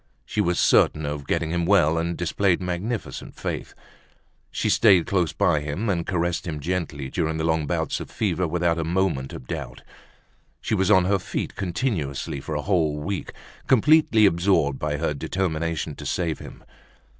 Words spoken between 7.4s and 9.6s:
long bouts of fever without a moment of